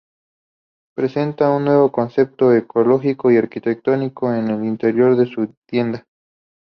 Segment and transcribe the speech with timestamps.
[0.95, 6.07] Presenta un nuevo concepto ecológico-arquitectónico en el interior de su tienda.